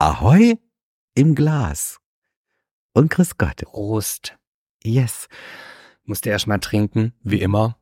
[0.00, 0.58] Ahoi
[1.14, 1.98] im Glas.
[2.92, 3.62] Und grüß Gott.
[3.64, 4.38] Prost.
[4.84, 5.28] Yes.
[6.04, 7.78] Musste erst mal trinken, wie immer.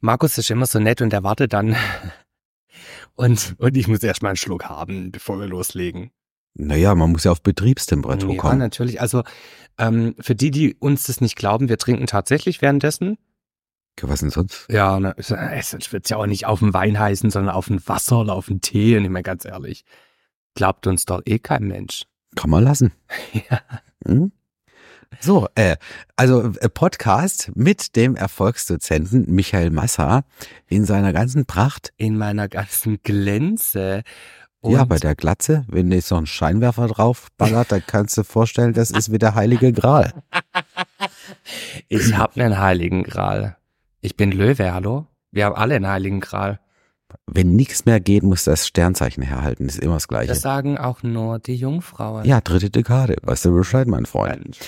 [0.00, 1.76] Markus ist immer so nett und er wartet dann.
[3.14, 6.10] Und, und ich muss erst mal einen Schluck haben, bevor wir loslegen.
[6.54, 8.58] Naja, man muss ja auf Betriebstemperatur Ja, kommen.
[8.58, 9.00] natürlich.
[9.00, 9.22] Also
[9.78, 13.16] ähm, für die, die uns das nicht glauben, wir trinken tatsächlich währenddessen.
[14.00, 14.66] Was denn sonst?
[14.70, 17.86] Ja, ne, es es wird's ja auch nicht auf dem Wein heißen, sondern auf dem
[17.86, 18.96] Wasser oder auf dem Tee.
[18.96, 19.84] Und ich meine ganz ehrlich,
[20.54, 22.04] glaubt uns doch eh kein Mensch.
[22.36, 22.92] Kann man lassen.
[23.50, 23.60] Ja.
[24.06, 24.32] Hm?
[25.20, 25.76] So, äh,
[26.16, 30.24] also äh, Podcast mit dem Erfolgsdozenten Michael Massa
[30.68, 31.92] in seiner ganzen Pracht.
[31.98, 34.02] In meiner ganzen Glänze.
[34.64, 38.20] Ja, Und- bei der Glatze, wenn jetzt noch ein Scheinwerfer drauf ballert, dann kannst du
[38.22, 40.12] dir vorstellen, das ist wie der heilige Gral.
[41.88, 43.56] Ich hab einen heiligen Gral.
[44.00, 45.06] Ich bin Löwe, hallo?
[45.30, 46.60] Wir haben alle einen heiligen Gral.
[47.26, 49.66] Wenn nichts mehr geht, muss das Sternzeichen herhalten.
[49.66, 50.28] Das ist immer das Gleiche.
[50.28, 52.24] Das sagen auch nur die Jungfrauen.
[52.24, 53.16] ja, dritte Dekade.
[53.22, 54.58] Weißt du Bescheid, mein Freund?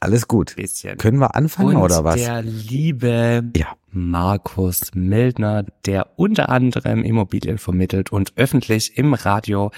[0.00, 0.54] Alles gut.
[0.56, 0.96] Bisschen.
[0.96, 2.16] Können wir anfangen Und oder was?
[2.16, 3.66] der liebe Ja.
[3.98, 9.70] Markus Mildner, der unter anderem Immobilien vermittelt und öffentlich im Radio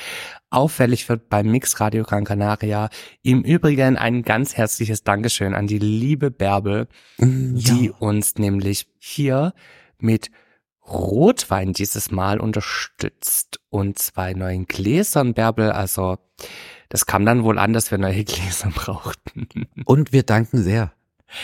[0.50, 2.91] auffällig wird beim Mix Radio Gran Canaria.
[3.22, 6.86] Im Übrigen ein ganz herzliches Dankeschön an die liebe Bärbel,
[7.18, 9.54] Mm, die uns nämlich hier
[9.98, 10.30] mit
[10.86, 15.70] Rotwein dieses Mal unterstützt und zwei neuen Gläsern, Bärbel.
[15.70, 16.18] Also
[16.88, 19.48] das kam dann wohl an, dass wir neue Gläser brauchten.
[19.84, 20.92] Und wir danken sehr.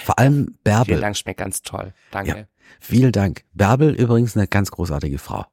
[0.04, 0.86] Vor allem Bärbel.
[0.86, 1.94] Vielen Dank, schmeckt ganz toll.
[2.10, 2.48] Danke.
[2.80, 3.44] Vielen Dank.
[3.54, 5.46] Bärbel übrigens eine ganz großartige Frau.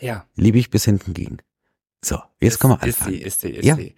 [0.00, 0.26] Ja.
[0.36, 1.38] Liebe ich bis hinten gegen.
[2.04, 3.20] So, jetzt können wir Ist sie, anfangen.
[3.22, 3.76] ist sie, ist Ja.
[3.76, 3.94] sie.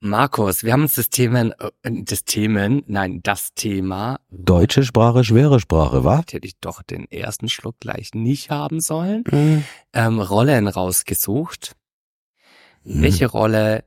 [0.00, 1.70] Markus, wir haben uns das Themen, äh,
[2.04, 6.18] das Themen, nein, das Thema, Deutsche Sprache, schwere Sprache, wa?
[6.18, 9.64] hätte ich doch den ersten Schluck gleich nicht haben sollen, Mhm.
[9.94, 11.74] ähm, Rollen rausgesucht.
[12.84, 13.02] Mhm.
[13.02, 13.84] Welche Rolle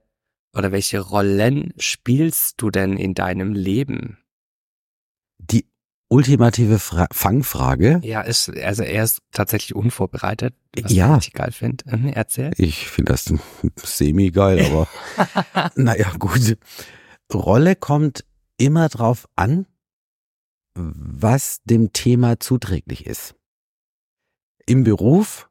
[0.56, 4.18] oder welche Rollen spielst du denn in deinem Leben?
[5.38, 5.68] Die
[6.10, 8.00] ultimative Fra Fangfrage.
[8.04, 11.10] Ja, ist, also er ist tatsächlich unvorbereitet, was Ja.
[11.12, 11.98] ich richtig geil finde.
[11.98, 12.52] Mhm, Erzähl.
[12.58, 13.34] Ich finde das
[13.84, 14.88] semi geil, aber
[15.76, 16.58] naja, gut.
[17.34, 18.24] Rolle kommt
[18.58, 19.66] immer drauf an,
[20.76, 23.36] was dem Thema zuträglich ist.
[24.66, 25.50] Im Beruf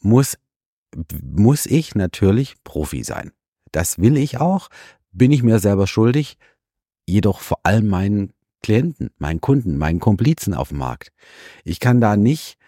[0.00, 0.38] muss,
[1.22, 3.32] muss ich natürlich Profi sein.
[3.72, 4.68] Das will ich auch,
[5.12, 6.36] bin ich mir selber schuldig,
[7.06, 8.32] jedoch vor allem meinen
[8.66, 11.12] Klienten, meinen Kunden, meinen Komplizen auf dem Markt.
[11.62, 12.58] Ich kann da nicht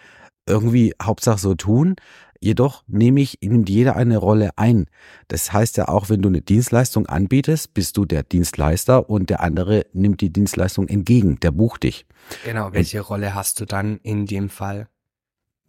[0.47, 1.97] irgendwie Hauptsache so tun,
[2.41, 4.87] Jedoch nehme ich, nimmt jeder eine Rolle ein.
[5.27, 9.41] Das heißt ja auch, wenn du eine Dienstleistung anbietest, bist du der Dienstleister und der
[9.41, 12.07] andere nimmt die Dienstleistung entgegen, der bucht dich.
[12.45, 14.89] Genau, welche Rolle hast du dann in dem Fall?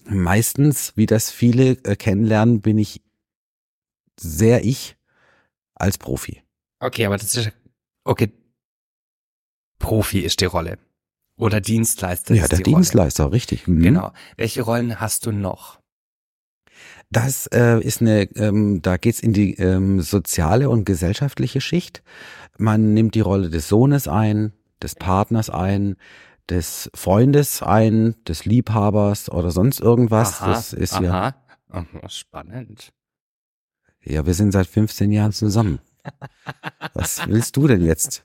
[0.06, 3.02] Meistens, wie das viele äh, kennenlernen, bin ich
[4.20, 4.96] sehr ich
[5.74, 6.44] als Profi.
[6.80, 7.52] Okay, aber das ist,
[8.04, 8.32] okay,
[9.80, 10.78] Profi ist die Rolle.
[11.38, 12.76] Oder Dienstleister ja, ist der die Rolle.
[12.76, 13.68] Dienstleister, richtig.
[13.68, 13.82] Mhm.
[13.82, 14.12] Genau.
[14.36, 15.80] Welche Rollen hast du noch?
[17.12, 22.04] Das äh, ist eine, ähm, da geht's in die ähm, soziale und gesellschaftliche Schicht.
[22.58, 24.54] Man nimmt die Rolle des Sohnes ein,
[24.84, 25.96] des Partners ein,
[26.50, 30.40] des Freundes ein, des Liebhabers oder sonst irgendwas.
[30.40, 31.36] das ist ja, aha.
[31.70, 32.92] Aha, spannend.
[34.04, 35.80] ja, wir sind seit 15 Jahren zusammen.
[36.94, 38.24] Was willst du denn jetzt?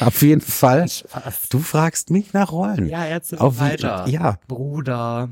[0.00, 0.86] Auf jeden Fall.
[1.50, 2.88] Du fragst mich nach Rollen.
[2.88, 4.06] Ja, jetzt Auf, weiter.
[4.08, 5.30] Ja, Bruder.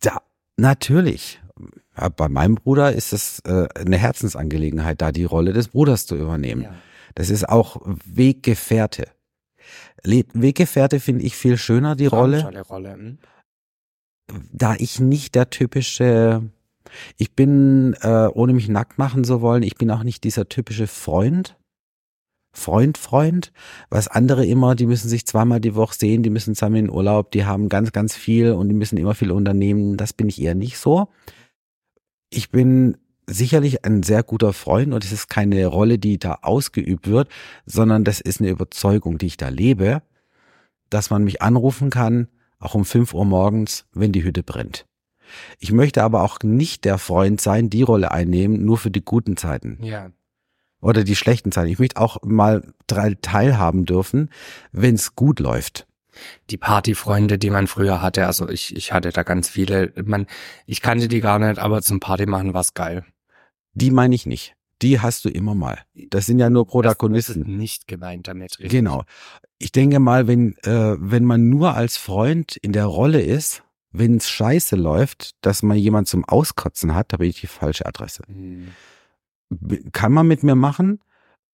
[0.00, 0.22] Da,
[0.56, 1.40] natürlich.
[1.96, 6.16] Ja, bei meinem Bruder ist es äh, eine Herzensangelegenheit, da die Rolle des Bruders zu
[6.16, 6.62] übernehmen.
[6.62, 6.74] Ja.
[7.14, 9.08] Das ist auch Weggefährte.
[10.04, 12.92] Le Weggefährte finde ich viel schöner, die Rolle, Rolle.
[12.94, 13.18] hm?
[14.52, 16.42] da ich nicht der typische,
[17.16, 20.86] ich bin, äh, ohne mich nackt machen zu wollen, ich bin auch nicht dieser typische
[20.86, 21.56] Freund.
[22.52, 23.52] Freund, Freund,
[23.88, 27.30] was andere immer, die müssen sich zweimal die Woche sehen, die müssen zusammen in Urlaub,
[27.30, 29.96] die haben ganz, ganz viel und die müssen immer viel unternehmen.
[29.96, 31.08] Das bin ich eher nicht so.
[32.30, 32.96] Ich bin
[33.28, 37.28] sicherlich ein sehr guter Freund und es ist keine Rolle, die da ausgeübt wird,
[37.66, 40.02] sondern das ist eine Überzeugung, die ich da lebe,
[40.90, 44.87] dass man mich anrufen kann, auch um 5 Uhr morgens, wenn die Hütte brennt.
[45.58, 49.36] Ich möchte aber auch nicht der Freund sein, die Rolle einnehmen, nur für die guten
[49.36, 50.10] Zeiten Ja.
[50.80, 51.68] oder die schlechten Zeiten.
[51.68, 54.30] Ich möchte auch mal drei teilhaben dürfen,
[54.72, 55.86] wenn es gut läuft.
[56.50, 59.92] Die Partyfreunde, die man früher hatte, also ich, ich hatte da ganz viele.
[60.04, 60.26] Man,
[60.66, 63.04] ich kannte die gar nicht, aber zum Party machen war's geil.
[63.74, 64.54] Die meine ich nicht.
[64.82, 65.78] Die hast du immer mal.
[66.10, 67.42] Das sind ja nur Das Protagonisten.
[67.42, 68.70] ist nicht gemeint damit, richtig?
[68.70, 69.04] Genau.
[69.58, 74.16] Ich denke mal, wenn, äh, wenn man nur als Freund in der Rolle ist, wenn
[74.16, 78.22] es scheiße läuft, dass man jemand zum Auskotzen hat, da bin ich die falsche Adresse.
[78.26, 78.68] Hm.
[79.50, 81.00] B- Kann man mit mir machen?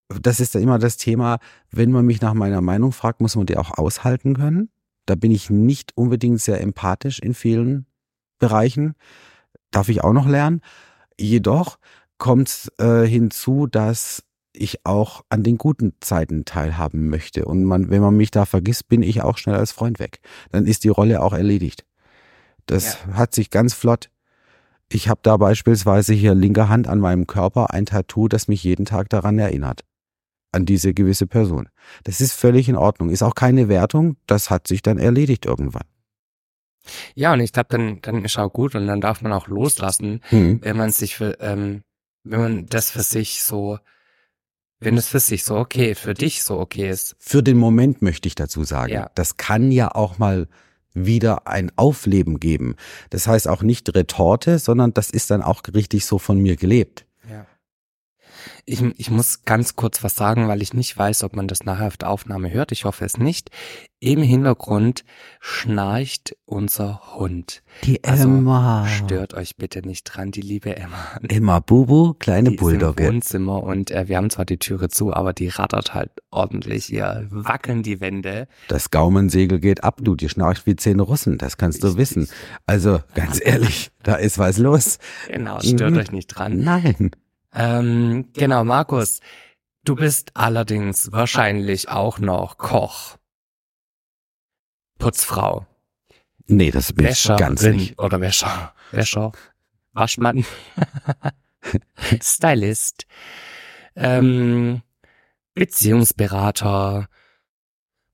[0.07, 1.39] Das ist ja immer das Thema,
[1.71, 4.69] wenn man mich nach meiner Meinung fragt, muss man die auch aushalten können.
[5.05, 7.85] Da bin ich nicht unbedingt sehr empathisch in vielen
[8.37, 8.95] Bereichen.
[9.71, 10.61] Darf ich auch noch lernen.
[11.19, 11.79] Jedoch
[12.17, 14.23] kommt äh, hinzu, dass
[14.53, 17.45] ich auch an den guten Zeiten teilhaben möchte.
[17.45, 20.19] Und man, wenn man mich da vergisst, bin ich auch schnell als Freund weg.
[20.51, 21.85] Dann ist die Rolle auch erledigt.
[22.65, 24.09] Das hat sich ganz flott.
[24.89, 28.85] Ich habe da beispielsweise hier linke Hand an meinem Körper ein Tattoo, das mich jeden
[28.85, 29.81] Tag daran erinnert.
[30.51, 31.69] An diese gewisse Person.
[32.03, 33.09] Das ist völlig in Ordnung.
[33.09, 34.17] Ist auch keine Wertung.
[34.27, 35.83] Das hat sich dann erledigt irgendwann.
[37.15, 40.21] Ja, und ich glaube, dann, dann ist auch gut und dann darf man auch loslassen,
[40.29, 40.59] Hm.
[40.61, 41.81] wenn man sich für, ähm,
[42.23, 43.79] wenn man das für sich so,
[44.79, 47.15] wenn es für sich so okay, für dich so okay ist.
[47.17, 48.93] Für den Moment möchte ich dazu sagen.
[48.93, 49.09] Ja.
[49.15, 50.47] Das kann ja auch mal
[50.95, 52.75] wieder ein Aufleben geben.
[53.11, 57.05] Das heißt auch nicht Retorte, sondern das ist dann auch richtig so von mir gelebt.
[57.29, 57.45] Ja.
[58.65, 61.87] Ich, ich muss ganz kurz was sagen, weil ich nicht weiß, ob man das nachher
[61.87, 62.71] auf der Aufnahme hört.
[62.71, 63.49] Ich hoffe es nicht.
[63.99, 65.03] Im Hintergrund
[65.39, 67.63] schnarcht unser Hund.
[67.85, 68.85] Die Also, Emma.
[68.87, 70.97] Stört euch bitte nicht dran, die liebe Emma.
[71.27, 73.05] Emma Bubu, kleine Die ist im Bulldogge.
[73.07, 76.85] Wohnzimmer und äh, wir haben zwar die Türe zu, aber die rattert halt ordentlich.
[76.85, 78.47] Hier wackeln die Wände.
[78.67, 82.27] Das Gaumensegel geht ab, du, die schnarcht wie zehn Russen, das kannst du wissen.
[82.67, 84.99] Also, ganz ehrlich, da ist was los.
[85.29, 85.97] Genau, stört Mhm.
[85.97, 86.59] euch nicht dran.
[86.59, 87.11] Nein.
[87.55, 89.21] Ähm, genau, Markus,
[89.85, 93.17] du bist allerdings wahrscheinlich auch noch Koch,
[94.99, 95.65] Putzfrau,
[96.47, 97.99] Nee, das bin ich ganz Wäscherin nicht.
[97.99, 99.31] oder Wäscher, Wäscher,
[99.93, 100.45] Waschmann,
[102.21, 103.07] Stylist,
[103.95, 104.81] ähm,
[105.55, 107.07] Beziehungsberater.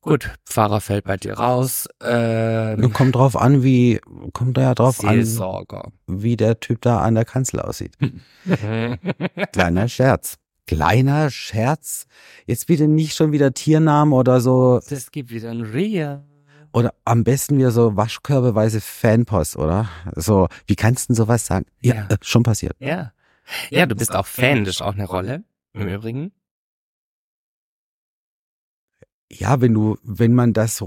[0.02, 1.88] Gut, Pfarrer fällt bei dir raus.
[2.04, 4.00] Ähm, Kommt drauf an, wie,
[4.34, 5.92] kommt da ja drauf an, Seelsorger.
[6.08, 7.96] wie der Typ da an der Kanzel aussieht.
[9.54, 10.38] Kleiner Scherz.
[10.68, 12.06] Kleiner Scherz.
[12.46, 14.80] Jetzt bitte nicht schon wieder Tiernamen oder so.
[14.90, 16.24] Das gibt wieder ein Ria.
[16.74, 19.90] Oder am besten wieder so waschkörbeweise Fanpost, oder?
[20.16, 21.66] So, wie kannst du denn sowas sagen?
[21.82, 22.08] Ja, Ja.
[22.10, 22.76] Äh, schon passiert.
[22.80, 23.12] Ja.
[23.70, 25.44] Ja, du bist auch Fan, das ist auch eine Rolle.
[25.74, 26.32] Im Übrigen.
[29.34, 30.84] Ja, wenn du, wenn man das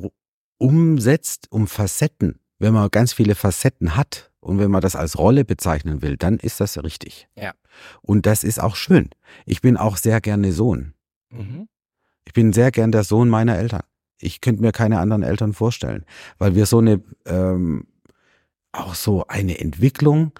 [0.58, 5.44] umsetzt um Facetten, wenn man ganz viele Facetten hat und wenn man das als Rolle
[5.44, 7.28] bezeichnen will, dann ist das richtig.
[7.36, 7.54] Ja.
[8.02, 9.10] Und das ist auch schön.
[9.46, 10.94] Ich bin auch sehr gerne Sohn.
[11.30, 11.68] Mhm.
[12.26, 13.82] Ich bin sehr gern der Sohn meiner Eltern.
[14.18, 16.04] Ich könnte mir keine anderen Eltern vorstellen,
[16.38, 17.86] weil wir so eine, ähm,
[18.72, 20.32] auch so eine Entwicklung.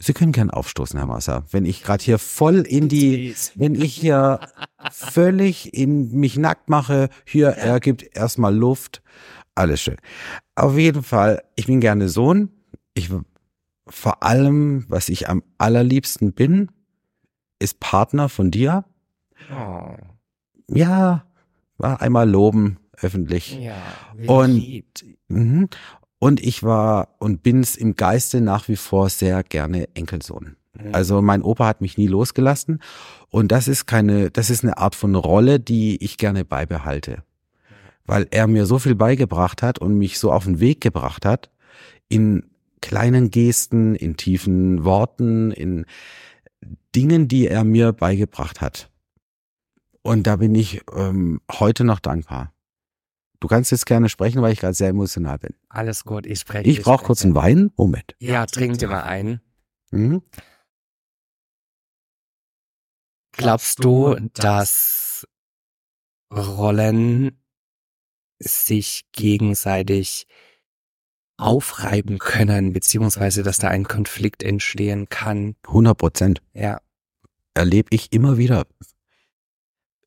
[0.00, 1.44] Sie können gern aufstoßen, Herr Massa.
[1.50, 4.38] Wenn ich gerade hier voll in die, wenn ich hier
[4.92, 9.02] völlig in mich nackt mache, hier, er gibt erstmal Luft,
[9.56, 9.96] alles schön.
[10.54, 12.50] Auf jeden Fall, ich bin gerne Sohn.
[12.94, 13.10] Ich,
[13.88, 16.70] vor allem, was ich am allerliebsten bin,
[17.58, 18.84] ist Partner von dir.
[19.52, 19.96] Oh,
[20.68, 21.24] Ja,
[21.76, 23.58] war einmal loben, öffentlich.
[23.58, 23.74] ja.
[24.28, 24.86] Und- lieb.
[26.18, 30.56] Und ich war und bin's im Geiste nach wie vor sehr gerne Enkelsohn.
[30.74, 30.94] Mhm.
[30.94, 32.80] Also mein Opa hat mich nie losgelassen
[33.30, 37.22] und das ist keine, das ist eine Art von Rolle, die ich gerne beibehalte.
[38.04, 41.50] Weil er mir so viel beigebracht hat und mich so auf den Weg gebracht hat,
[42.08, 42.44] in
[42.80, 45.84] kleinen Gesten, in tiefen Worten, in
[46.94, 48.90] Dingen, die er mir beigebracht hat.
[50.02, 52.52] Und da bin ich ähm, heute noch dankbar.
[53.40, 55.54] Du kannst jetzt gerne sprechen, weil ich gerade sehr emotional bin.
[55.68, 56.68] Alles gut, ich spreche.
[56.68, 57.70] Ich brauche kurz einen Wein.
[57.76, 58.16] Moment.
[58.18, 59.40] Ja, trink dir mal ein.
[59.90, 60.22] Mhm.
[63.32, 65.26] Glaubst du, dass
[66.32, 67.40] Rollen
[68.40, 70.26] sich gegenseitig
[71.36, 75.54] aufreiben können, beziehungsweise dass da ein Konflikt entstehen kann?
[75.68, 76.42] 100 Prozent.
[76.52, 76.80] Ja.
[77.54, 78.66] Erlebe ich immer wieder.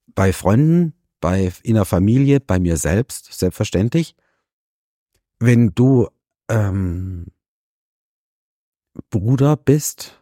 [0.08, 4.16] Bei Freunden, bei in der Familie, bei mir selbst, selbstverständlich.
[5.40, 6.10] Wenn du
[6.50, 7.28] ähm,
[9.10, 10.22] Bruder bist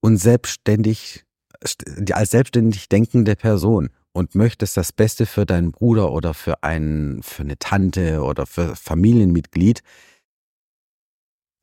[0.00, 1.26] und selbstständig,
[1.62, 7.22] st- als selbstständig denkende Person und möchtest das Beste für deinen Bruder oder für einen,
[7.22, 9.82] für eine Tante oder für Familienmitglied,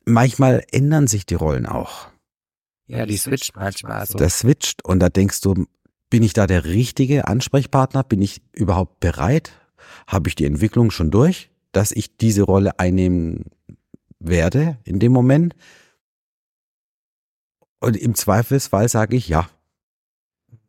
[0.05, 2.07] manchmal ändern sich die Rollen auch.
[2.85, 4.17] Ja, die switcht manchmal so.
[4.17, 5.65] Das switcht und da denkst du,
[6.09, 8.03] bin ich da der richtige Ansprechpartner?
[8.03, 9.51] Bin ich überhaupt bereit?
[10.07, 13.45] Habe ich die Entwicklung schon durch, dass ich diese Rolle einnehmen
[14.19, 15.55] werde in dem Moment?
[17.79, 19.49] Und im Zweifelsfall sage ich ja.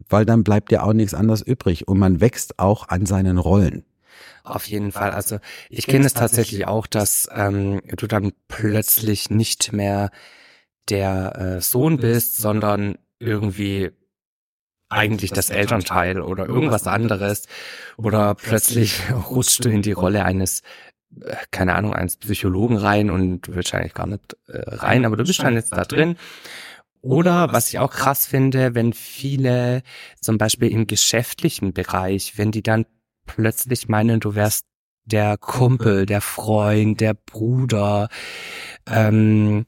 [0.08, 1.86] Weil dann bleibt ja auch nichts anderes übrig.
[1.86, 3.84] Und man wächst auch an seinen Rollen.
[4.42, 5.10] Auf jeden Fall.
[5.10, 10.10] Also ich kenne es tatsächlich auch, dass ähm, du dann plötzlich nicht mehr
[10.88, 13.90] der äh, Sohn bist, sondern irgendwie
[14.88, 17.46] eigentlich das Elternteil oder irgendwas anderes.
[17.96, 20.62] oder plötzlich rutschst du in die Rolle eines
[21.20, 25.42] äh, keine Ahnung eines Psychologen rein und eigentlich gar nicht äh, rein, aber du bist
[25.42, 26.16] dann jetzt da drin.
[27.00, 29.82] Oder was ich auch krass finde, wenn viele
[30.20, 32.86] zum Beispiel im geschäftlichen Bereich, wenn die dann
[33.26, 34.66] plötzlich meinen, du wärst
[35.04, 38.08] der Kumpel, der Freund, der Bruder,
[38.86, 39.64] ähm,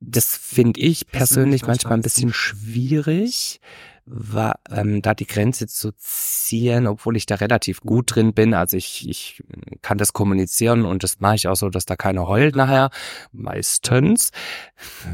[0.00, 3.60] das finde ich persönlich manchmal ein bisschen schwierig,
[4.06, 8.54] war, ähm, da die Grenze zu ziehen, obwohl ich da relativ gut drin bin.
[8.54, 9.42] Also ich, ich
[9.82, 12.90] kann das kommunizieren und das mache ich auch so, dass da keiner heult nachher.
[13.32, 14.30] Meistens.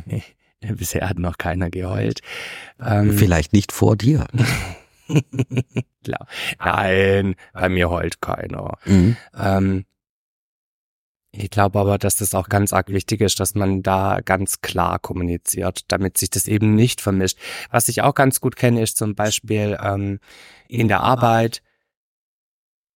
[0.60, 2.20] Bisher hat noch keiner geheult.
[2.78, 4.26] Ähm, Vielleicht nicht vor dir.
[6.04, 6.26] Klar.
[6.58, 8.76] Nein, bei mir heult keiner.
[8.84, 9.16] Mhm.
[9.38, 9.84] Ähm,
[11.32, 14.98] ich glaube aber, dass das auch ganz arg wichtig ist, dass man da ganz klar
[14.98, 17.38] kommuniziert, damit sich das eben nicht vermischt.
[17.70, 20.18] Was ich auch ganz gut kenne, ist zum Beispiel ähm,
[20.68, 21.62] in der Arbeit.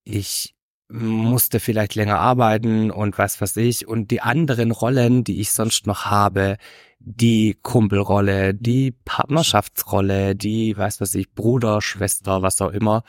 [0.03, 0.55] Ich
[0.89, 3.87] musste vielleicht länger arbeiten und was weiß ich.
[3.87, 6.57] Und die anderen Rollen, die ich sonst noch habe,
[6.99, 13.05] die Kumpelrolle, die Partnerschaftsrolle, die, weiß was ich, Bruder, Schwester, was auch immer,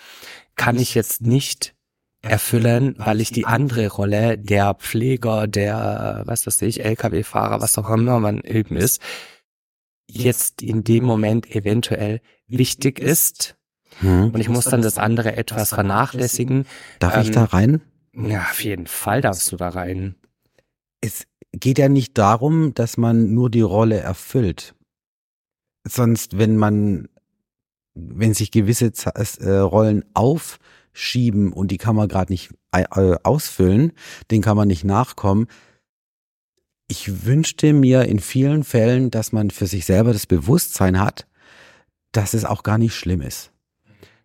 [0.55, 1.74] kann ich jetzt nicht
[2.25, 7.89] erfüllen, weil ich die andere Rolle der Pfleger, der, was weiß ich, Lkw-Fahrer, was auch
[7.89, 9.01] immer man eben ist,
[10.07, 13.55] jetzt in dem Moment eventuell wichtig ist.
[13.99, 14.31] Hm.
[14.31, 16.65] Und ich muss dann das andere etwas vernachlässigen.
[16.99, 17.81] Darf ähm, ich da rein?
[18.13, 20.15] Ja, auf jeden Fall darfst du da rein.
[21.01, 24.75] Es geht ja nicht darum, dass man nur die Rolle erfüllt.
[25.87, 27.07] Sonst, wenn man,
[27.93, 28.91] wenn sich gewisse
[29.39, 30.59] äh, Rollen auf
[30.95, 32.85] schieben und die kann man gerade nicht äh,
[33.23, 33.91] ausfüllen,
[34.31, 35.47] den kann man nicht nachkommen.
[36.87, 41.27] Ich wünschte mir in vielen Fällen, dass man für sich selber das Bewusstsein hat,
[42.11, 43.51] dass es auch gar nicht schlimm ist.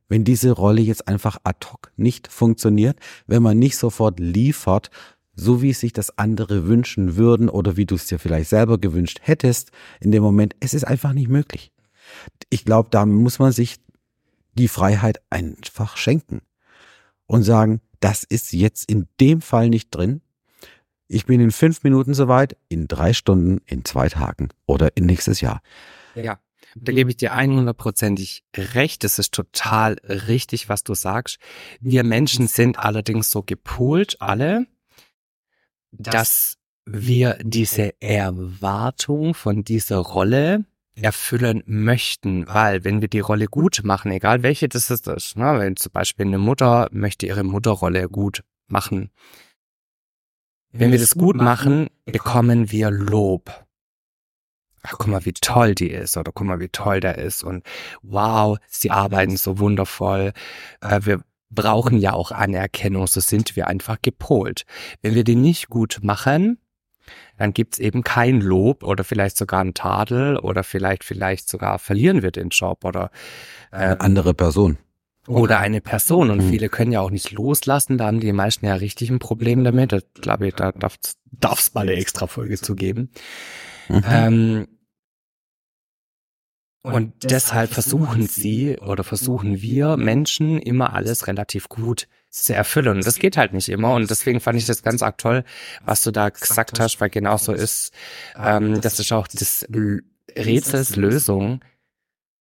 [0.08, 4.90] Wenn diese Rolle jetzt einfach ad hoc nicht funktioniert, wenn man nicht sofort liefert,
[5.34, 9.20] so wie sich das andere wünschen würden oder wie du es dir vielleicht selber gewünscht
[9.22, 11.72] hättest, in dem Moment, es ist einfach nicht möglich.
[12.48, 13.76] Ich glaube, da muss man sich
[14.54, 16.42] die Freiheit einfach schenken
[17.30, 20.20] und sagen, das ist jetzt in dem Fall nicht drin.
[21.06, 25.40] Ich bin in fünf Minuten soweit, in drei Stunden, in zwei Tagen oder in nächstes
[25.40, 25.62] Jahr.
[26.16, 26.40] Ja,
[26.75, 28.42] da gebe ich dir 100%ig
[28.75, 29.04] recht.
[29.04, 31.38] Das ist total richtig, was du sagst.
[31.80, 34.66] Wir Menschen sind allerdings so gepolt, alle,
[35.92, 40.64] dass wir diese Erwartung von dieser Rolle
[41.02, 45.59] erfüllen möchten, weil wenn wir die Rolle gut machen, egal welche das ist, das, ne,
[45.59, 49.11] wenn zum Beispiel eine Mutter möchte ihre Mutterrolle gut machen,
[50.73, 53.66] wenn wir das gut machen, bekommen wir Lob.
[54.83, 57.64] Ach, guck mal, wie toll die ist oder guck mal, wie toll der ist und
[58.02, 60.33] wow, sie arbeiten so wundervoll.
[60.80, 64.64] Äh, wir brauchen ja auch Anerkennung, so sind wir einfach gepolt.
[65.02, 66.59] Wenn wir die nicht gut machen,
[67.38, 72.23] dann gibt's eben kein Lob oder vielleicht sogar ein Tadel oder vielleicht, vielleicht sogar verlieren
[72.23, 73.11] wir den Job oder
[73.73, 74.79] äh, eine andere Person.
[75.26, 76.31] Oder eine Person.
[76.31, 76.50] Und mhm.
[76.50, 77.99] viele können ja auch nicht loslassen.
[77.99, 79.93] Da haben die meisten ja richtig ein Problem damit.
[79.93, 83.11] Das glaube ich, da darf es mal eine extra Folge zu geben.
[83.88, 84.05] Mhm.
[84.09, 84.69] Ähm,
[86.83, 92.88] und deshalb versuchen sie oder versuchen wir Menschen immer alles relativ gut zu erfüllen.
[92.88, 93.94] Und das geht halt nicht immer.
[93.94, 95.44] Und deswegen fand ich das ganz arg toll,
[95.84, 97.92] was du da gesagt hast, weil genau so ist.
[98.37, 99.66] Ähm, das ist auch das
[100.37, 101.60] Rätsels Lösung.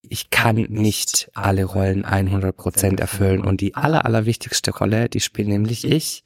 [0.01, 3.43] Ich kann nicht alle Rollen 100% erfüllen.
[3.43, 6.23] Und die aller, allerwichtigste Rolle, die spiele nämlich ich.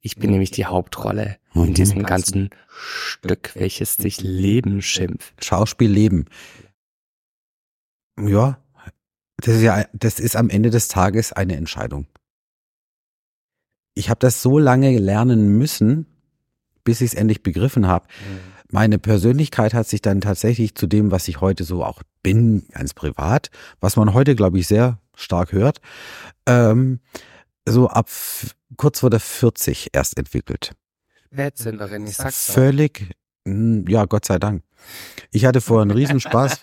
[0.00, 1.74] Ich bin nämlich die Hauptrolle in mhm.
[1.74, 5.44] diesem ganzen Stück, welches sich Leben schimpft.
[5.44, 6.26] Schauspiel Leben.
[8.20, 8.58] Ja,
[9.38, 12.06] das ist ja, das ist am Ende des Tages eine Entscheidung.
[13.94, 16.06] Ich habe das so lange lernen müssen,
[16.84, 18.06] bis ich es endlich begriffen habe.
[18.20, 18.54] Mhm.
[18.70, 22.92] Meine Persönlichkeit hat sich dann tatsächlich zu dem, was ich heute so auch bin, ganz
[22.92, 25.80] privat, was man heute, glaube ich, sehr stark hört,
[26.46, 27.00] ähm,
[27.66, 28.10] so ab
[28.76, 30.72] kurz vor der 40 erst entwickelt.
[31.32, 33.14] Spätzünderin, ich sag's Völlig,
[33.46, 34.62] ja, Gott sei Dank.
[35.30, 36.60] Ich hatte vorher einen Riesenspaß.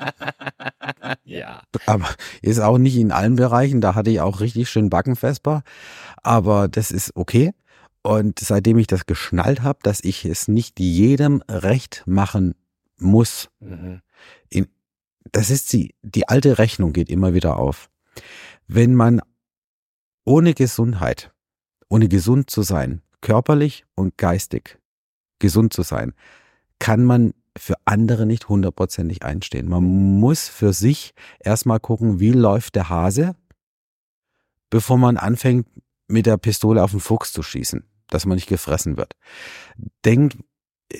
[1.24, 1.62] ja.
[1.86, 2.08] Aber
[2.42, 3.82] ist auch nicht in allen Bereichen.
[3.82, 5.64] Da hatte ich auch richtig schön Backenfesper.
[6.24, 7.52] Aber das ist okay.
[8.04, 12.56] Und seitdem ich das geschnallt habe, dass ich es nicht jedem recht machen
[12.98, 14.02] muss, mhm.
[14.50, 14.68] in,
[15.32, 17.90] das ist die, die alte Rechnung geht immer wieder auf.
[18.68, 19.22] Wenn man
[20.24, 21.32] ohne Gesundheit,
[21.90, 24.80] ohne gesund zu sein, körperlich und geistig
[25.40, 26.14] gesund zu sein,
[26.82, 29.70] kann man für andere nicht hundertprozentig einstehen.
[29.70, 33.36] Man muss für sich erstmal gucken, wie läuft der Hase,
[34.72, 35.68] bevor man anfängt,
[36.08, 39.14] mit der Pistole auf den Fuchs zu schießen, dass man nicht gefressen wird.
[40.06, 40.40] Denkt,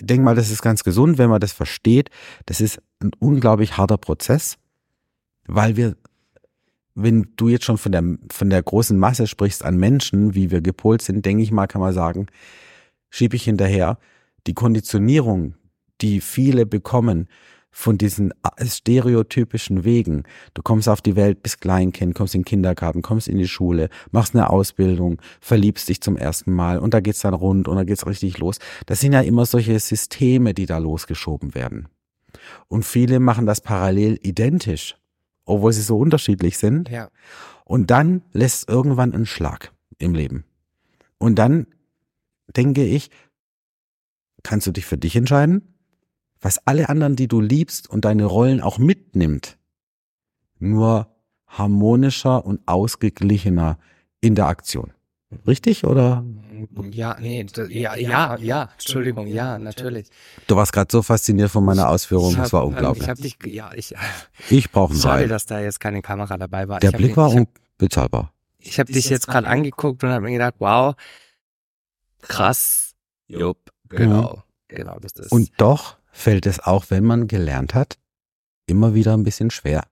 [0.02, 2.12] denk mal, das ist ganz gesund, wenn man das versteht.
[2.46, 4.58] Das ist ein unglaublich harter Prozess,
[5.48, 5.98] weil wir,
[6.94, 10.62] wenn du jetzt schon von der, von der großen Masse sprichst an Menschen, wie wir
[10.62, 12.28] gepolt sind, denke ich mal, kann man sagen,
[13.10, 13.98] schiebe ich hinterher,
[14.46, 15.56] die Konditionierung,
[16.02, 17.28] die viele bekommen
[17.72, 20.24] von diesen stereotypischen Wegen.
[20.54, 23.90] Du kommst auf die Welt, bist Kleinkind, kommst in den Kindergarten, kommst in die Schule,
[24.12, 27.86] machst eine Ausbildung, verliebst dich zum ersten Mal und da geht's dann rund und da
[27.86, 28.60] geht's richtig los.
[28.86, 31.88] Das sind ja immer solche Systeme, die da losgeschoben werden.
[32.68, 34.98] Und viele machen das parallel identisch,
[35.46, 36.90] obwohl sie so unterschiedlich sind.
[36.90, 37.10] Ja.
[37.64, 40.44] Und dann lässt irgendwann einen Schlag im Leben.
[41.18, 41.68] Und dann
[42.56, 43.10] denke ich,
[44.44, 45.71] kannst du dich für dich entscheiden,
[46.42, 49.58] was alle anderen, die du liebst und deine Rollen auch mitnimmt,
[50.60, 51.08] nur
[51.48, 53.78] harmonischer und ausgeglichener
[54.22, 54.94] in der Aktion.
[55.48, 56.26] Richtig oder?
[56.92, 60.08] Ja, nee, ja, ja, ja, Entschuldigung, ja, natürlich.
[60.48, 63.04] Du warst gerade so fasziniert von meiner Ausführung, Ich das hab, war ähm, unglaublich.
[63.04, 63.96] Ich habe dich, ja, ich,
[64.50, 65.28] Ich brauche einen schade, Seil.
[65.30, 66.80] dass da jetzt keine Kamera dabei war.
[66.80, 67.48] Der ich hab Blick war hab,
[67.80, 68.34] unbezahlbar.
[68.60, 70.96] ich hab dich jetzt gerade angeguckt und habe mir gedacht, wow,
[72.22, 72.94] krass,
[73.28, 75.32] jupp, genau, genau, das ist.
[75.32, 77.98] Und doch fällt es auch, wenn man gelernt hat,
[78.66, 79.88] immer wieder ein bisschen schwer.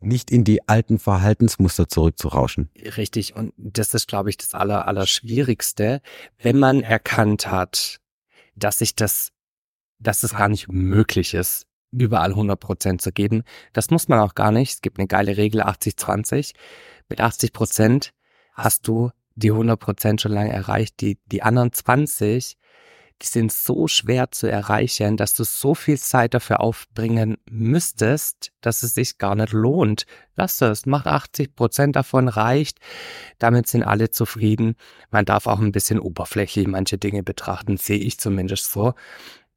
[0.00, 2.70] Nicht in die alten Verhaltensmuster zurückzurauschen.
[2.96, 6.02] Richtig, und das ist, glaube ich, das Aller, Allerschwierigste,
[6.38, 8.00] wenn man erkannt hat,
[8.54, 9.32] dass sich das,
[9.98, 13.42] dass es gar nicht möglich ist, überall 100 Prozent zu geben.
[13.72, 14.74] Das muss man auch gar nicht.
[14.74, 16.54] Es gibt eine geile Regel 80-20.
[17.08, 18.12] Mit 80 Prozent
[18.52, 21.00] hast du die 100 Prozent schon lange erreicht.
[21.00, 22.56] Die, die anderen 20,
[23.22, 28.82] die sind so schwer zu erreichen, dass du so viel Zeit dafür aufbringen müsstest, dass
[28.82, 30.04] es sich gar nicht lohnt.
[30.34, 32.78] Lass das, macht 80 Prozent davon reicht.
[33.38, 34.76] Damit sind alle zufrieden.
[35.10, 38.94] Man darf auch ein bisschen oberflächlich manche Dinge betrachten, sehe ich zumindest so.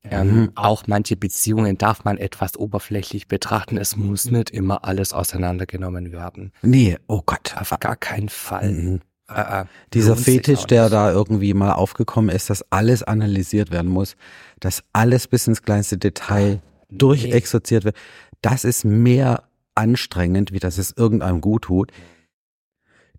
[0.04, 0.52] Ähm, Mhm.
[0.56, 3.78] Auch manche Beziehungen darf man etwas oberflächlich betrachten.
[3.78, 6.54] Es muss nicht immer alles auseinandergenommen werden.
[6.62, 7.56] Nee, oh Gott.
[7.58, 8.72] Auf gar keinen Fall.
[8.72, 9.02] Mhm.
[9.30, 14.16] Äh, äh, Dieser Fetisch, der da irgendwie mal aufgekommen ist, dass alles analysiert werden muss,
[14.60, 17.96] dass alles bis ins kleinste Detail durchexerziert wird,
[18.42, 19.44] das ist mehr
[19.76, 21.92] anstrengend, wie dass es irgendeinem gut tut.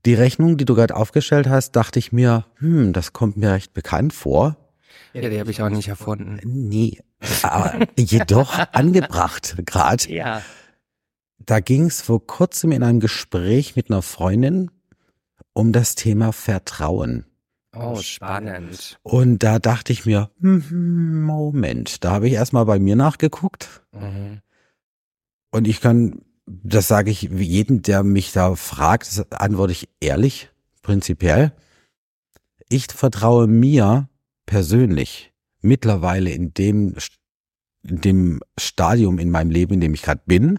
[0.06, 3.74] Die Rechnung, die du gerade aufgestellt hast, dachte ich mir, hm, das kommt mir recht
[3.74, 4.56] bekannt vor.
[5.12, 6.40] Ja, die habe ich auch nicht erfunden.
[6.44, 6.98] Nee,
[7.42, 10.10] aber jedoch angebracht gerade.
[10.10, 10.42] Ja.
[11.38, 14.70] Da ging es vor kurzem in einem Gespräch mit einer Freundin
[15.52, 17.24] um das Thema Vertrauen.
[17.74, 18.98] Oh, spannend.
[19.02, 23.82] Und da dachte ich mir, hm, Moment, da habe ich erstmal bei mir nachgeguckt.
[23.92, 24.40] Mhm.
[25.52, 30.50] Und ich kann, das sage ich jedem, der mich da fragt, das antworte ich ehrlich,
[30.82, 31.52] prinzipiell.
[32.68, 34.08] Ich vertraue mir
[34.46, 36.96] persönlich mittlerweile in dem,
[37.82, 40.58] in dem Stadium in meinem Leben, in dem ich gerade bin,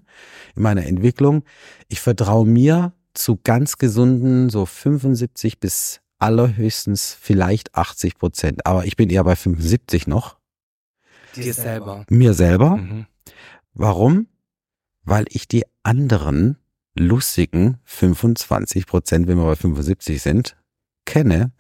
[0.56, 1.44] in meiner Entwicklung.
[1.90, 8.66] Ich vertraue mir zu ganz gesunden, so 75 bis allerhöchstens vielleicht 80 Prozent.
[8.66, 10.38] Aber ich bin eher bei 75 noch.
[11.36, 12.06] Dir selber.
[12.10, 12.78] Mir selber.
[12.78, 13.06] Mhm.
[13.74, 14.28] Warum?
[15.04, 16.58] Weil ich die anderen
[16.96, 20.58] lustigen 25 Prozent, wenn wir bei 75 sind,
[21.06, 21.52] kenne.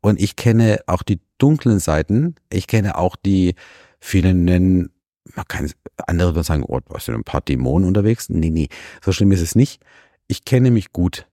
[0.00, 2.36] Und ich kenne auch die dunklen Seiten.
[2.50, 3.54] Ich kenne auch die,
[3.98, 4.90] viele nennen,
[5.34, 5.70] man kann,
[6.06, 8.28] andere würden sagen, oh, du hast ja ein paar Dämonen unterwegs.
[8.28, 8.68] Nee, nee,
[9.02, 9.82] so schlimm ist es nicht.
[10.28, 11.28] Ich kenne mich gut.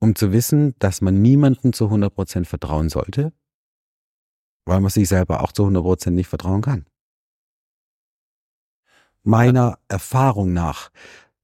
[0.00, 3.32] Um zu wissen, dass man niemandem zu 100 Prozent vertrauen sollte,
[4.66, 6.86] weil man sich selber auch zu 100 Prozent nicht vertrauen kann
[9.24, 10.90] meiner Erfahrung nach.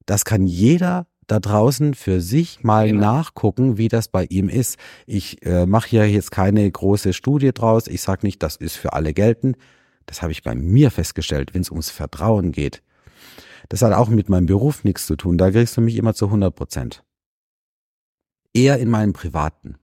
[0.05, 3.01] Das kann jeder da draußen für sich mal Genau.
[3.01, 4.77] nachgucken, wie das bei ihm ist.
[5.05, 7.87] Ich äh, mache hier jetzt keine große Studie draus.
[7.87, 9.57] Ich sage nicht, das ist für alle geltend.
[10.05, 12.81] Das habe ich bei mir festgestellt, wenn es ums Vertrauen geht.
[13.69, 15.37] Das hat auch mit meinem Beruf nichts zu tun.
[15.37, 17.03] Da kriegst du mich immer zu 100 Prozent.
[18.53, 19.77] Eher in meinem Privaten.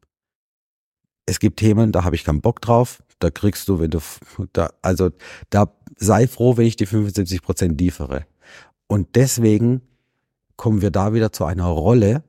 [1.26, 3.02] Es gibt Themen, da habe ich keinen Bock drauf.
[3.18, 4.00] Da kriegst du, wenn du,
[4.52, 5.10] da, also
[5.50, 8.26] da sei froh, wenn ich die 75 Prozent liefere.
[8.86, 9.82] Und deswegen
[10.56, 12.24] kommen wir da wieder zu einer Rolle,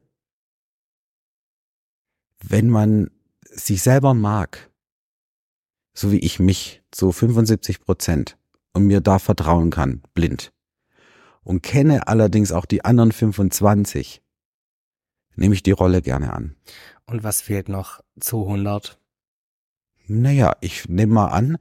[2.41, 4.69] wenn man sich selber mag,
[5.93, 8.37] so wie ich mich, so 75 Prozent
[8.73, 10.51] und mir da vertrauen kann, blind.
[11.43, 14.21] Und kenne allerdings auch die anderen 25,
[15.35, 16.55] nehme ich die Rolle gerne an.
[17.05, 18.99] Und was fehlt noch zu 100?
[20.07, 21.57] Naja, ich nehme mal an,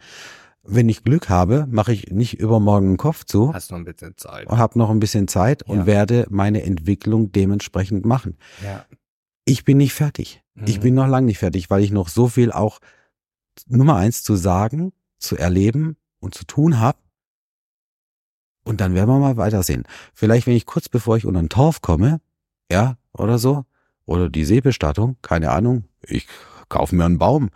[0.62, 4.16] wenn ich Glück habe, mache ich nicht übermorgen den Kopf zu Hast noch ein bisschen
[4.16, 4.46] Zeit.
[4.48, 5.86] und habe noch ein bisschen Zeit und Ja.
[5.86, 8.36] werde meine Entwicklung dementsprechend machen.
[8.62, 8.84] Ja.
[9.44, 10.42] Ich bin nicht fertig.
[10.66, 10.82] Ich Mhm.
[10.82, 12.80] bin noch lang nicht fertig, weil ich noch so viel auch
[13.66, 16.98] Nummer eins zu sagen, zu erleben und zu tun habe.
[18.68, 19.84] Und dann werden wir mal weitersehen.
[20.12, 22.20] Vielleicht, wenn ich kurz bevor ich unter den Torf komme,
[22.70, 23.64] ja, oder so,
[24.04, 26.26] oder die Seebestattung, keine Ahnung, ich
[26.68, 27.48] kaufe mir einen Baum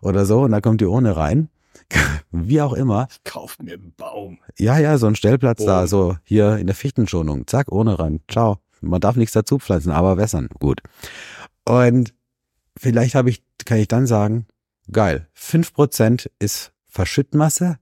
[0.00, 1.48] oder so und da kommt die Urne rein.
[2.30, 3.08] Wie auch immer.
[3.24, 4.38] Kauf mir einen Baum.
[4.60, 5.86] Ja, ja, so ein Stellplatz da, Boom.
[5.88, 7.48] so hier in der Fichtenschonung.
[7.48, 8.20] Zack, Urne rein.
[8.30, 8.58] Ciao.
[8.80, 10.50] Man darf nichts dazu pflanzen, aber wässern.
[10.60, 10.82] Gut.
[11.64, 12.14] Und
[12.76, 14.46] vielleicht habe ich, kann ich dann sagen,
[14.92, 17.80] geil, 5% ist Verschüttmasse.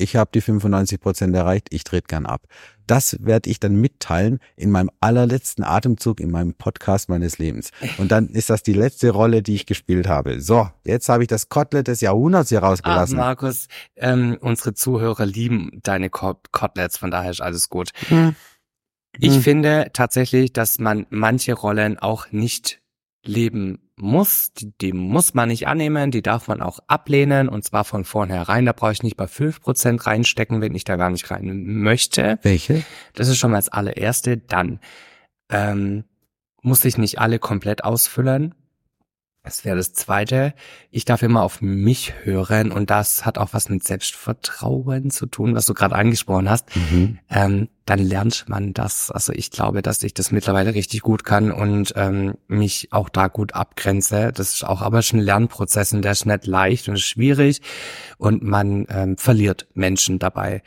[0.00, 2.42] Ich habe die 95% erreicht, ich trete gern ab.
[2.86, 7.70] Das werde ich dann mitteilen in meinem allerletzten Atemzug in meinem Podcast meines Lebens.
[7.98, 10.40] Und dann ist das die letzte Rolle, die ich gespielt habe.
[10.40, 13.16] So, jetzt habe ich das Kotelett des Jahrhunderts hier Ach, rausgelassen.
[13.16, 17.90] Markus, ähm, unsere Zuhörer lieben deine Koteletts, von daher ist alles gut.
[18.08, 18.34] Hm.
[19.18, 19.42] Ich Hm.
[19.42, 22.80] finde tatsächlich, dass man manche Rollen auch nicht
[23.24, 24.52] leben muss.
[24.52, 28.66] Die, die muss man nicht annehmen, die darf man auch ablehnen und zwar von vornherein.
[28.66, 32.38] Da brauche ich nicht bei 5% reinstecken, wenn ich da gar nicht rein möchte.
[32.42, 32.82] Welche?
[33.14, 34.38] Das ist schon mal das allererste.
[34.38, 34.80] Dann
[35.50, 36.04] ähm,
[36.62, 38.54] muss ich nicht alle komplett ausfüllen.
[39.42, 40.52] Das wäre das zweite.
[40.90, 45.54] Ich darf immer auf mich hören und das hat auch was mit Selbstvertrauen zu tun,
[45.54, 46.76] was du gerade angesprochen hast.
[46.76, 47.18] Mhm.
[47.30, 49.10] Ähm, dann lernt man das.
[49.10, 53.28] Also ich glaube, dass ich das mittlerweile richtig gut kann und ähm, mich auch da
[53.28, 54.30] gut abgrenze.
[54.32, 57.62] Das ist auch aber schon ein Lernprozess und der ist nicht leicht und schwierig
[58.18, 60.62] und man ähm, verliert Menschen dabei,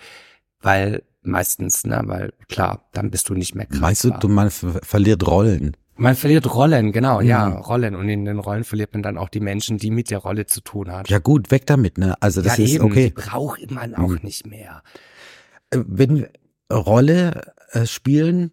[0.61, 3.79] weil meistens, ne, weil klar, dann bist du nicht mehr krass.
[3.79, 5.77] Meinst du, du man ver verliert Rollen?
[5.95, 7.55] Man verliert Rollen, genau, ja, Mhm.
[7.57, 7.95] Rollen.
[7.95, 10.61] Und in den Rollen verliert man dann auch die Menschen, die mit der Rolle zu
[10.61, 11.05] tun haben.
[11.07, 12.15] Ja gut, weg damit, ne?
[12.19, 13.07] Also das ja, ist eben, okay.
[13.09, 14.19] die braucht man auch Mhm.
[14.23, 14.81] nicht mehr.
[15.69, 16.27] Äh, Wenn
[16.71, 18.51] Rolle äh, spielen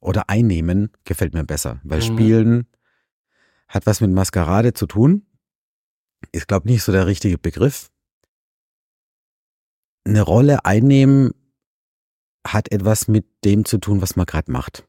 [0.00, 1.80] oder einnehmen, gefällt mir besser.
[1.82, 2.02] Weil Mhm.
[2.02, 2.66] spielen
[3.66, 5.26] hat was mit Maskerade zu tun.
[6.32, 7.90] Ist, glaube nicht so der richtige Begriff.
[10.04, 11.32] Eine Rolle einnehmen
[12.46, 14.87] hat etwas mit dem zu tun, was man gerade macht.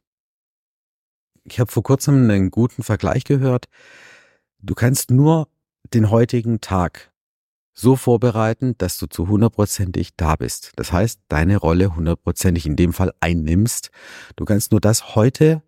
[1.51, 3.65] Ich habe vor kurzem einen guten Vergleich gehört.
[4.62, 5.47] Du kannst nur
[5.93, 7.12] den heutigen Tag
[7.73, 10.73] so vorbereiten, dass du zu hundertprozentig da bist.
[10.75, 13.89] Das heißt, deine Rolle hundertprozentig in dem Fall einnimmst.
[14.35, 15.63] Du kannst nur das heute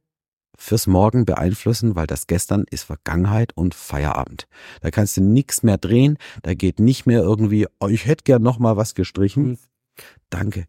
[0.58, 4.48] fürs Morgen beeinflussen, weil das gestern ist Vergangenheit und Feierabend.
[4.82, 8.44] Da kannst du nichts mehr drehen, da geht nicht mehr irgendwie, oh, ich hätte gern
[8.44, 9.58] noch mal was gestrichen.
[10.30, 10.66] Danke.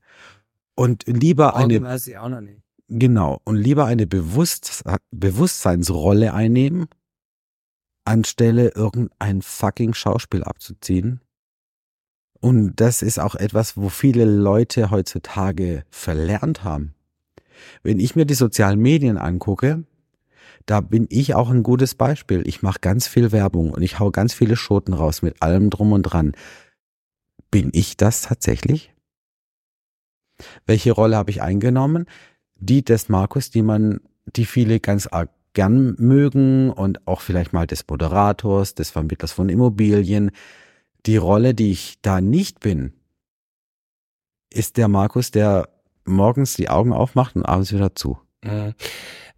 [0.75, 2.63] Und lieber eine Augen weiß ich auch noch nicht.
[2.95, 3.41] Genau.
[3.45, 6.89] Und lieber eine Bewusst Bewusstseinsrolle einnehmen,
[8.05, 11.21] anstelle irgendein fucking Schauspiel abzuziehen.
[12.41, 16.95] Und das ist auch etwas, wo viele Leute heutzutage verlernt haben.
[17.83, 19.85] Wenn ich mir die sozialen Medien angucke,
[20.67, 22.47] da bin ich auch ein gutes Beispiel.
[22.47, 25.93] Ich mache ganz viel Werbung und ich hau ganz viele Schoten raus mit allem drum
[25.93, 26.33] und dran.
[27.51, 28.93] Bin ich das tatsächlich?
[30.67, 32.07] Welche Rolle habe ich eingenommen?
[32.63, 37.67] Die des Markus, die man, die viele ganz arg gern mögen und auch vielleicht mal
[37.67, 40.31] des Moderators, des Vermittlers von Immobilien.
[41.05, 42.93] Die Rolle, die ich da nicht bin,
[44.49, 45.69] ist der Markus, der
[46.05, 48.19] morgens die Augen aufmacht und abends wieder zu.
[48.45, 48.75] Mhm.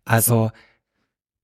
[0.05, 0.51] Also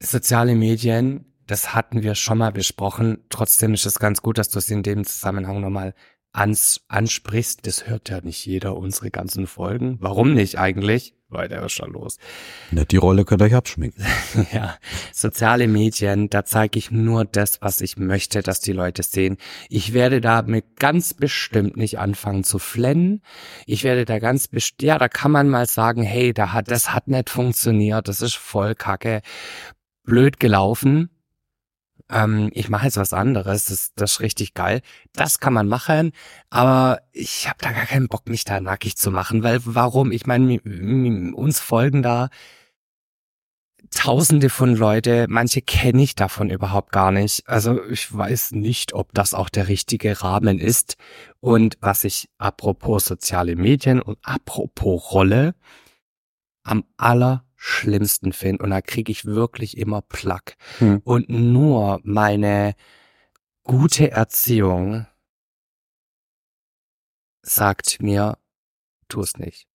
[0.02, 3.24] soziale Medien, das hatten wir schon mal besprochen.
[3.30, 5.94] Trotzdem ist es ganz gut, dass du es in dem Zusammenhang nochmal
[6.32, 7.66] ans, ansprichst.
[7.66, 9.96] Das hört ja nicht jeder unsere ganzen Folgen.
[10.00, 11.14] Warum nicht eigentlich?
[11.30, 12.18] Weil der ist schon los.
[12.72, 14.04] Na, die Rolle könnt ihr euch abschminken.
[14.52, 14.76] Ja,
[15.12, 19.36] soziale Medien, da zeige ich nur das, was ich möchte, dass die Leute sehen.
[19.68, 23.22] Ich werde da mit ganz bestimmt nicht anfangen zu flennen.
[23.66, 26.92] Ich werde da ganz bestimmt, ja, da kann man mal sagen, hey, da hat, das
[26.92, 29.22] hat nicht funktioniert, das ist voll kacke,
[30.04, 31.10] blöd gelaufen.
[32.10, 34.80] Ähm, ich mache jetzt was anderes, das, das ist richtig geil.
[35.12, 36.12] Das kann man machen,
[36.50, 40.12] aber ich habe da gar keinen Bock, mich da nackig zu machen, weil warum?
[40.12, 40.60] Ich meine,
[41.34, 42.28] uns folgen da
[43.90, 47.48] Tausende von Leute, manche kenne ich davon überhaupt gar nicht.
[47.48, 50.96] Also ich weiß nicht, ob das auch der richtige Rahmen ist.
[51.40, 55.56] Und was ich apropos soziale Medien und apropos Rolle
[56.62, 56.84] am
[57.60, 60.56] allerschlimmsten finde, und da kriege ich wirklich immer Plack.
[60.78, 61.00] Hm.
[61.04, 62.74] Und nur meine
[63.64, 65.06] gute Erziehung
[67.42, 68.38] sagt mir,
[69.08, 69.66] tu es nicht.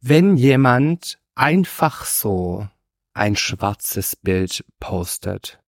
[0.00, 2.68] Wenn jemand einfach so
[3.14, 5.60] ein schwarzes Bild postet,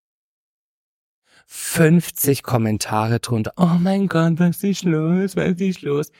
[1.47, 6.13] 50 Kommentare drunter, oh mein Gott, was ist los, was ist los?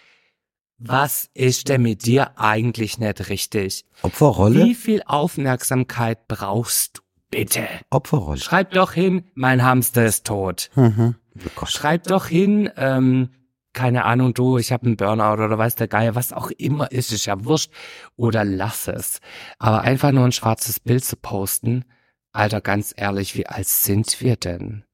[0.83, 3.85] Was ist denn mit dir eigentlich nicht richtig?
[4.01, 4.65] Opferrolle?
[4.65, 7.69] Wie viel Aufmerksamkeit brauchst du bitte?
[7.91, 8.41] Opferrolle.
[8.41, 10.71] Schreib doch hin, mein Hamster ist tot.
[10.75, 11.17] Mhm.
[11.61, 11.67] Oh.
[11.67, 13.29] Schreib doch hin, ähm,
[13.75, 17.13] keine Ahnung, du, ich habe einen Burnout oder weiß der Geier, was auch immer ist,
[17.13, 17.71] ist ja wurscht.
[18.17, 19.21] Oder lass es.
[19.59, 21.85] Aber einfach nur ein schwarzes Bild zu posten,
[22.33, 24.85] Alter, ganz ehrlich, wie alt sind wir denn?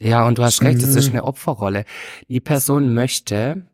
[0.00, 1.12] Ja, und du hast recht, es ist Mhm.
[1.12, 1.84] eine Opferrolle.
[2.28, 3.66] Die Person möchte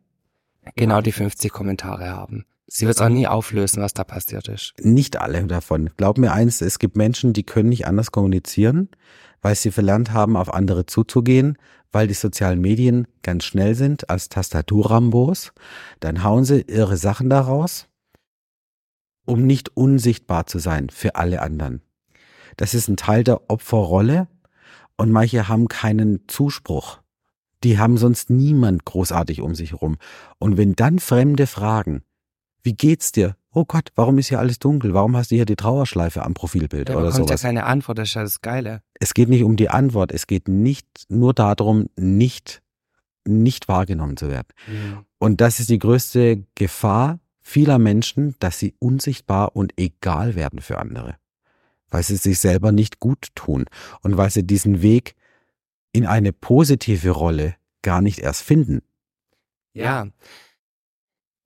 [0.75, 2.45] genau die 50 Kommentare haben.
[2.67, 4.73] Sie wird es auch nie auflösen, was da passiert ist.
[4.79, 5.89] Nicht alle davon.
[5.97, 8.87] Glaub mir eins, es gibt Menschen, die können nicht anders kommunizieren,
[9.41, 11.57] weil sie verlernt haben, auf andere zuzugehen,
[11.91, 15.51] weil die sozialen Medien ganz schnell sind als Tastaturrambos.
[15.99, 17.89] Dann hauen sie ihre Sachen daraus,
[19.25, 21.81] um nicht unsichtbar zu sein für alle anderen.
[22.55, 24.29] Das ist ein Teil der Opferrolle
[24.95, 27.00] und manche haben keinen Zuspruch.
[27.63, 29.97] Die haben sonst niemand großartig um sich herum.
[30.39, 32.03] Und wenn dann Fremde fragen,
[32.63, 33.35] wie geht's dir?
[33.53, 34.93] Oh Gott, warum ist hier alles dunkel?
[34.93, 37.41] Warum hast du hier die Trauerschleife am Profilbild Da oder bekommt ja sowas?
[37.41, 38.81] keine Antwort, das ist ja das Geile.
[38.99, 42.61] Es geht nicht um die Antwort, es geht nicht nur darum, nicht,
[43.25, 44.47] nicht wahrgenommen zu werden.
[45.17, 50.77] Und das ist die größte Gefahr vieler Menschen, dass sie unsichtbar und egal werden für
[50.77, 51.15] andere.
[51.89, 53.65] Weil sie sich selber nicht gut tun
[54.01, 55.15] und weil sie diesen Weg
[55.93, 58.81] in eine positive Rolle gar nicht erst finden.
[59.73, 60.07] Ja,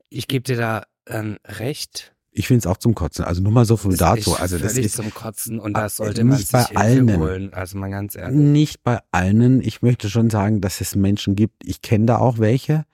[0.10, 2.13] ich gebe dir da ähm, recht.
[2.31, 3.23] Ich finde es auch zum Kotzen.
[3.23, 4.36] Also nur mal so Das dazu.
[4.36, 7.17] Also das ist zum Kotzen und Ah, da sollte man nicht bei Hilfe allen.
[7.17, 7.53] holen.
[7.53, 8.36] Also mal ganz ehrlich.
[8.36, 9.62] Nicht bei allen.
[9.62, 12.86] Ich möchte schon sagen, dass es Menschen gibt, ich kenne da auch welche,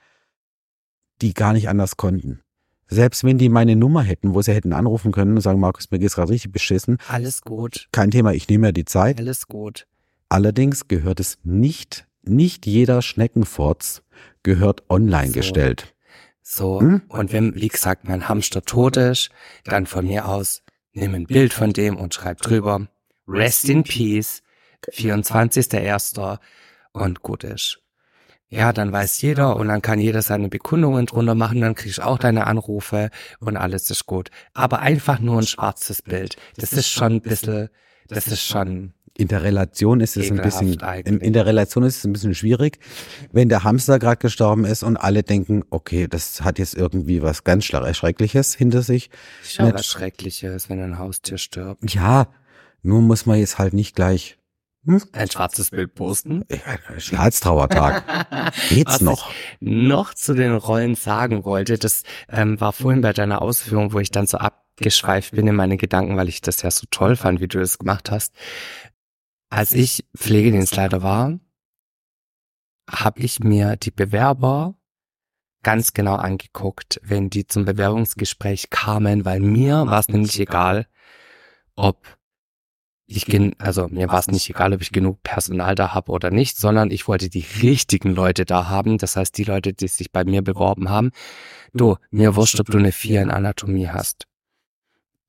[1.21, 2.41] die gar nicht anders konnten.
[2.87, 5.97] Selbst wenn die meine Nummer hätten, wo sie hätten anrufen können und sagen, Markus, mir
[5.99, 6.97] geht's gerade richtig beschissen.
[7.07, 9.17] Alles gut, Kein Thema, ich nehme mir die Zeit.
[9.17, 9.87] alles gut.
[10.31, 14.01] Allerdings gehört es nicht, nicht jeder Schneckenfurz
[14.43, 15.33] gehört online So.
[15.33, 15.93] gestellt.
[16.41, 17.01] So, Hm?
[17.09, 19.29] und wenn, wie gesagt, mein Hamster tot ist,
[19.65, 20.63] dann von mir aus,
[20.93, 22.87] nimm ein Bild von dem und schreib drüber,
[23.27, 24.41] Rest in Peace,
[24.89, 26.39] 24.01.
[26.93, 27.79] und gut ist.
[28.47, 32.05] Ja, dann weiß jeder und dann kann jeder seine Bekundungen drunter machen, dann kriegst du
[32.05, 33.09] auch deine Anrufe
[33.41, 34.29] und alles ist gut.
[34.53, 37.67] Aber einfach nur ein schwarzes Bild, das ist schon ein bisschen,
[38.07, 41.97] das ist schon, In der Relation ist es ein bisschen, in, in der Relation ist
[41.97, 42.79] es ein bisschen schwierig,
[43.31, 47.43] wenn der Hamster gerade gestorben ist und alle denken, okay, das hat jetzt irgendwie was
[47.43, 49.09] ganz Schreckliches hinter sich.
[49.43, 51.93] schon was Schreckliches, wenn ein Haustier stirbt.
[51.93, 52.27] Ja,
[52.83, 54.37] nur muss man jetzt halt nicht gleich
[54.85, 56.43] Ein schwarzes Bild posten.
[56.97, 58.53] Staatstrauertag.
[58.69, 59.29] Geht's Was noch?
[59.29, 63.99] ich noch zu den Rollen sagen wollte, das ähm, war vorhin bei deiner Ausführung, wo
[63.99, 64.39] ich dann so
[64.81, 67.77] abgeschweift bin in meine Gedanken, weil ich das ja so toll fand, wie du das
[67.77, 68.33] gemacht hast.
[69.49, 71.39] Als ich Pflegedienstleiter war,
[72.89, 74.75] habe ich mir die Bewerber
[75.63, 80.87] ganz genau angeguckt, wenn die zum Bewerbungsgespräch kamen, weil mir war es nämlich egal,
[81.75, 82.17] ob
[83.05, 86.31] ich gen also mir war es nicht egal, ob ich genug Personal da habe oder
[86.31, 88.97] nicht, sondern ich wollte die richtigen Leute da haben.
[88.97, 91.11] Das heißt, die Leute, die sich bei mir beworben haben.
[91.73, 94.27] Du, mir wurscht, ob du eine Vier in Anatomie hast.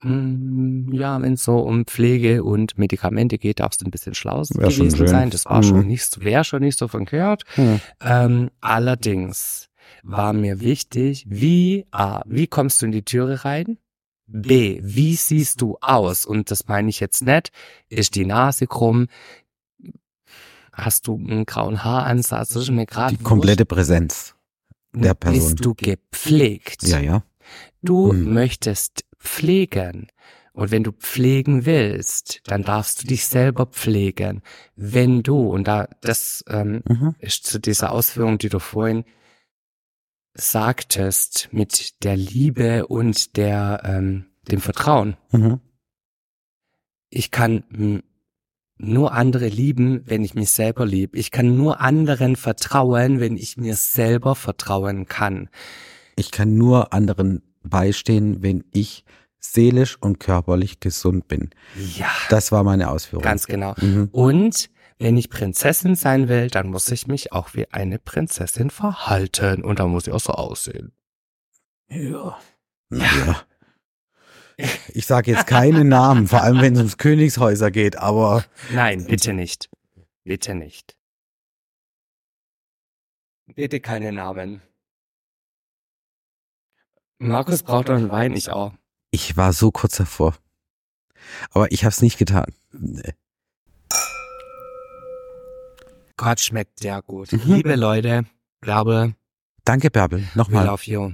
[0.02, 4.42] Mm, Ja, wenn es so um Pflege und Medikamente geht, darfst du ein bisschen schlau
[4.42, 5.30] gewesen sein.
[5.30, 5.62] Das war Mhm.
[5.62, 7.44] schon nicht, so- wäre schon nicht so verkehrt.
[7.54, 7.80] Hm.
[8.00, 9.68] Ähm, allerdings
[10.02, 13.78] war mir wichtig, wie A, wie kommst du in die Türe rein?
[14.26, 16.24] B, wie siehst du aus?
[16.24, 17.50] Und das meine ich jetzt nicht.
[17.88, 19.08] Ist die Nase krumm?
[20.72, 22.50] Hast du einen grauen Haaransatz?
[22.50, 24.34] Das ist mir gerade Die komplette Präsenz.
[24.94, 25.50] der Person.
[25.54, 26.82] Bist du gepflegt?
[26.84, 27.22] Ja, ja.
[27.82, 28.32] Du Hm.
[28.32, 30.08] möchtest pflegen.
[30.52, 34.42] Und wenn du pflegen willst, dann darfst du dich selber pflegen.
[34.76, 37.14] Wenn du, und da, das ähm, Mhm.
[37.18, 39.04] ist zu dieser Ausführung, die du vorhin
[40.34, 45.16] sagtest, mit der Liebe und der, ähm, dem Vertrauen.
[45.30, 45.60] Mhm.
[47.10, 48.02] Ich kann
[48.78, 51.16] nur andere lieben, wenn ich mich selber liebe.
[51.16, 55.48] Ich kann nur anderen vertrauen, wenn ich mir selber vertrauen kann.
[56.16, 59.04] Ich kann nur anderen beistehen, wenn ich
[59.38, 61.50] seelisch und körperlich gesund bin.
[61.96, 63.24] Ja, Das war meine Ausführung.
[63.24, 63.74] ganz genau.
[63.78, 64.08] Mhm.
[64.12, 69.64] Und wenn ich Prinzessin sein will, dann muss ich mich auch wie eine Prinzessin verhalten.
[69.64, 70.92] Und dann muss ich auch so aussehen.
[71.88, 72.38] Ja.
[72.90, 73.42] ja.
[74.94, 79.32] Ich sage jetzt keine Namen, vor allem wenn es ums Königshäuser geht, aber Nein, bitte
[79.32, 79.68] nicht.
[80.24, 80.96] Bitte nicht.
[83.54, 84.62] Bitte keine Namen.
[87.28, 88.72] Markus braucht einen Wein, ich auch.
[89.10, 90.34] Ich war so kurz davor.
[91.50, 92.46] Aber ich habe es nicht getan.
[92.72, 93.14] Nee.
[96.16, 97.32] Gott schmeckt sehr gut.
[97.32, 97.40] Mhm.
[97.44, 98.24] Liebe Leute,
[98.60, 99.14] glaube,
[99.64, 100.26] Danke, Bärbel.
[100.34, 100.66] Nochmal.
[100.66, 101.12] love you.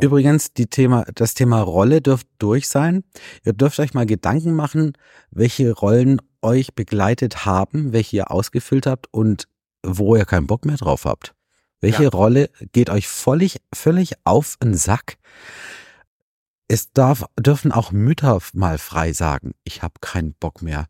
[0.00, 3.04] Übrigens, die Thema, das Thema Rolle dürft durch sein.
[3.44, 4.94] Ihr dürft euch mal Gedanken machen,
[5.30, 9.46] welche Rollen euch begleitet haben, welche ihr ausgefüllt habt und
[9.86, 11.34] wo ihr keinen Bock mehr drauf habt.
[11.80, 12.08] Welche Ja.
[12.08, 15.16] Rolle geht euch völlig, völlig auf den Sack?
[16.66, 20.86] Es darf, dürfen auch Mütter mal frei sagen, ich habe keinen Bock mehr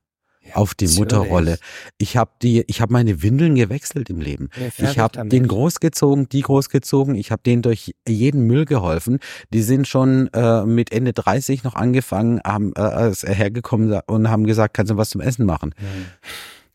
[0.54, 0.98] auf die natürlich.
[1.00, 1.58] Mutterrolle.
[1.98, 4.48] Ich habe die, ich habe meine Windeln gewechselt im Leben.
[4.78, 7.14] Ja, Ich habe den großgezogen, die großgezogen.
[7.14, 9.18] Ich habe denen durch jeden Müll geholfen.
[9.52, 14.46] Die sind schon äh, mit Ende 30 noch angefangen, haben äh, ist hergekommen und haben
[14.46, 15.74] gesagt, kannst du was zum Essen machen?
[15.76, 16.06] Hm.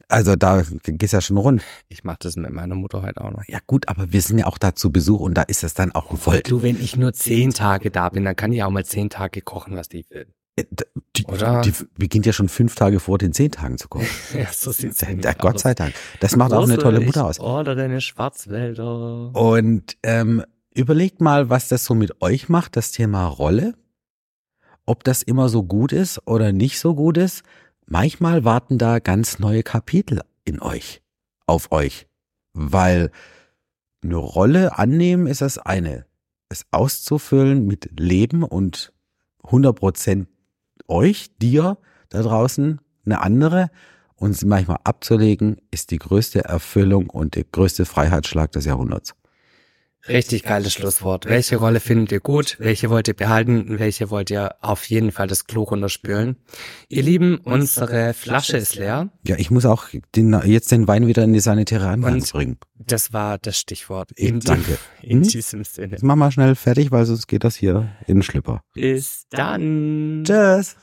[0.10, 1.64] Also da geht's ja schon rund.
[1.88, 3.44] Ich mache das mit meiner Mutter heute auch noch.
[3.48, 5.92] Ja gut, aber wir sind ja auch da zu Besuch und da ist es dann
[5.94, 6.50] auch gewollt.
[6.52, 9.42] Du, wenn ich nur zehn Tage da bin, dann kann ich auch mal zehn Tage
[9.42, 10.28] kochen, was die will.
[10.56, 10.66] Äh,
[11.16, 11.62] Die, Oder?
[11.62, 14.06] die beginnt ja schon fünf Tage vor den zehn Tagen zu kommen.
[14.38, 15.62] Ja, so sieht's Ja, nämlich Gott aus.
[15.62, 15.94] sei Dank.
[16.20, 17.40] Das macht auch eine tolle Mutter aus.
[17.40, 19.32] Ordere eine Schwarzwälder.
[19.36, 20.44] Und ähm,
[20.76, 23.74] überlegt mal, was das so mit euch macht, das Thema Rolle.
[24.86, 27.44] Ob das immer so gut ist oder nicht so gut ist.
[27.86, 31.02] Manchmal warten da ganz neue Kapitel in euch,
[31.46, 32.08] auf euch.
[32.54, 33.12] Weil
[34.04, 36.06] eine Rolle annehmen ist das eine.
[36.50, 38.94] Es auszufüllen mit Leben und
[39.44, 40.28] 100 Prozent
[40.88, 41.78] euch, dir
[42.10, 43.70] da draußen, eine andere
[44.16, 49.16] und sie manchmal abzulegen, ist die größte Erfüllung und der größte Freiheitsschlag des Jahrhunderts.
[50.08, 51.28] Richtig geiles Schlusswort.
[51.28, 52.58] Welche Rolle findet ihr gut?
[52.60, 53.80] Welche wollt ihr behalten?
[53.80, 56.36] Welche wollt ihr auf jeden Fall das Klo runterspülen?
[56.90, 59.10] Ihr Lieben, unsere Flasche ist leer.
[59.26, 59.86] Ja, ich muss auch
[60.16, 62.58] den, jetzt den Wein wieder in die sanitäre Und- bringen.
[62.86, 64.12] Das war das Stichwort.
[64.18, 64.78] In, danke.
[65.02, 65.28] in Hm?
[65.30, 65.94] diesem Sinne.
[65.94, 68.62] Jetzt mach mal schnell fertig, weil sonst geht das hier in den Schlipper.
[68.74, 70.24] Bis dann.
[70.26, 70.76] Tschüss.